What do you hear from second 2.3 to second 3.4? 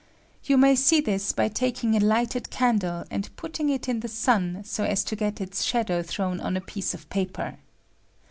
candle, and